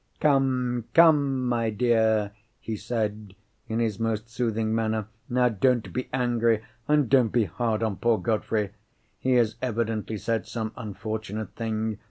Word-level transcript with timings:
"Come, 0.19 0.85
come, 0.95 1.45
my 1.47 1.69
dear!" 1.69 2.31
he 2.59 2.75
said, 2.75 3.35
in 3.67 3.77
his 3.77 3.99
most 3.99 4.31
soothing 4.31 4.73
manner, 4.73 5.05
"now 5.29 5.49
don't 5.49 5.93
be 5.93 6.09
angry, 6.11 6.63
and 6.87 7.07
don't 7.07 7.31
be 7.31 7.43
hard 7.45 7.83
on 7.83 7.97
poor 7.97 8.17
Godfrey! 8.17 8.71
He 9.19 9.33
has 9.33 9.57
evidently 9.61 10.17
said 10.17 10.47
some 10.47 10.71
unfortunate 10.75 11.53
thing. 11.55 11.99